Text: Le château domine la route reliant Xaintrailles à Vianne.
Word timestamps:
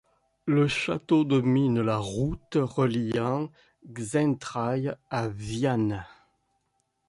Le 0.47 0.67
château 0.67 1.23
domine 1.23 1.79
la 1.79 1.97
route 1.97 2.55
reliant 2.55 3.51
Xaintrailles 3.93 4.95
à 5.11 5.27
Vianne. 5.27 6.03